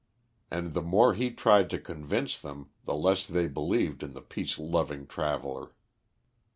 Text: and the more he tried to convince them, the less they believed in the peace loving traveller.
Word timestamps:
and 0.49 0.73
the 0.73 0.81
more 0.81 1.13
he 1.13 1.29
tried 1.29 1.69
to 1.69 1.77
convince 1.77 2.35
them, 2.35 2.71
the 2.85 2.95
less 2.95 3.23
they 3.23 3.47
believed 3.47 4.01
in 4.01 4.13
the 4.13 4.19
peace 4.21 4.57
loving 4.57 5.05
traveller. 5.05 5.73